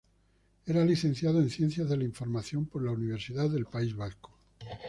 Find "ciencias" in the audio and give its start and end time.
1.51-1.87